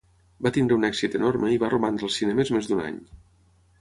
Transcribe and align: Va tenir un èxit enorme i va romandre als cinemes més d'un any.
Va 0.45 0.51
tenir 0.55 0.73
un 0.75 0.87
èxit 0.87 1.17
enorme 1.19 1.51
i 1.55 1.59
va 1.65 1.71
romandre 1.75 2.09
als 2.11 2.17
cinemes 2.23 2.53
més 2.57 2.71
d'un 2.73 2.83
any. 2.89 2.99